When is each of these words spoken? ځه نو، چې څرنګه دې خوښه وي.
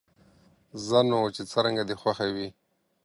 ځه 0.85 0.99
نو، 1.09 1.19
چې 1.35 1.41
څرنګه 1.51 1.83
دې 1.87 1.95
خوښه 2.01 2.27
وي. 2.35 2.47